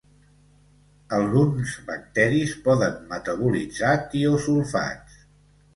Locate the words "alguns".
1.17-1.75